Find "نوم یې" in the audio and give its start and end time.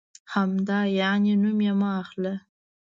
1.43-1.73